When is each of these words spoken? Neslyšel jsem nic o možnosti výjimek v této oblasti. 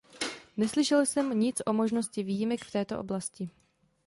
Neslyšel 0.57 1.05
jsem 1.05 1.39
nic 1.39 1.61
o 1.65 1.73
možnosti 1.73 2.23
výjimek 2.23 2.65
v 2.65 2.71
této 2.71 2.99
oblasti. 2.99 3.49